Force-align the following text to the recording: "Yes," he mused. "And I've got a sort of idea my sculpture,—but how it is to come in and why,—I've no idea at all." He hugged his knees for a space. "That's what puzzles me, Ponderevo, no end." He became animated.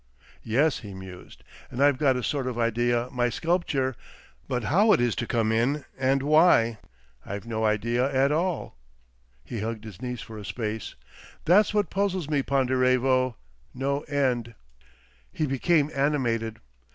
"Yes," 0.41 0.79
he 0.79 0.95
mused. 0.95 1.43
"And 1.69 1.79
I've 1.79 1.99
got 1.99 2.15
a 2.15 2.23
sort 2.23 2.47
of 2.47 2.57
idea 2.57 3.07
my 3.11 3.29
sculpture,—but 3.29 4.63
how 4.63 4.93
it 4.93 4.99
is 4.99 5.13
to 5.17 5.27
come 5.27 5.51
in 5.51 5.85
and 5.95 6.23
why,—I've 6.23 7.45
no 7.45 7.63
idea 7.65 8.11
at 8.11 8.31
all." 8.31 8.75
He 9.43 9.59
hugged 9.59 9.83
his 9.83 10.01
knees 10.01 10.21
for 10.21 10.39
a 10.39 10.43
space. 10.43 10.95
"That's 11.45 11.71
what 11.71 11.91
puzzles 11.91 12.27
me, 12.27 12.41
Ponderevo, 12.41 13.35
no 13.75 13.99
end." 14.09 14.55
He 15.31 15.45
became 15.45 15.91
animated. 15.93 16.57